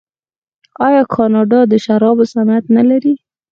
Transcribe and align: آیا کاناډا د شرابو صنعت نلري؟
آیا 0.87 1.03
کاناډا 1.13 1.59
د 1.71 1.73
شرابو 1.85 2.23
صنعت 2.33 2.65
نلري؟ 2.75 3.13